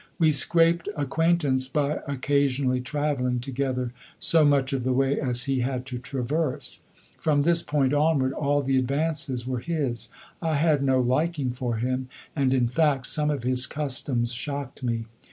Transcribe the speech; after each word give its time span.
We 0.17 0.31
scraped 0.31 0.89
acquaintance 0.97 1.67
by 1.67 1.99
occasionally 2.07 2.81
travelling 2.81 3.39
together 3.39 3.93
so 4.17 4.43
much 4.43 4.73
of 4.73 4.83
the 4.83 4.93
way 4.93 5.19
as 5.21 5.43
he 5.43 5.59
had 5.59 5.85
to 5.85 5.99
traverse; 5.99 6.79
from 7.19 7.43
this 7.43 7.61
point 7.61 7.93
onward 7.93 8.33
all 8.33 8.63
the 8.63 8.77
advances 8.77 9.45
were 9.45 9.59
his. 9.59 10.09
I 10.41 10.55
had 10.55 10.81
no 10.81 10.99
liking 10.99 11.51
for 11.51 11.75
him, 11.75 12.09
and, 12.35 12.51
in 12.51 12.67
fact, 12.67 13.05
some 13.05 13.29
of 13.29 13.43
his 13.43 13.67
customs 13.67 14.33
shocked 14.33 14.81
me. 14.81 15.05